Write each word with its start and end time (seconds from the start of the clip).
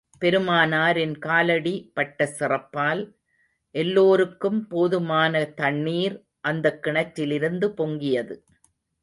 பெருமானாரின் 0.19 1.17
காலடி 1.17 1.91
பட்ட 1.93 2.25
சிறப்பால், 2.25 3.03
எல்லோருக்கும் 3.75 4.67
போதுமான 4.67 5.45
தண்ணீர், 5.45 6.25
அந்தக் 6.39 6.83
கிணற்றிலிருந்து 6.83 7.67
பொங்கியது. 7.77 8.35